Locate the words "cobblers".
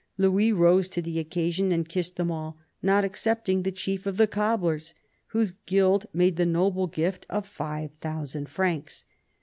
4.25-4.95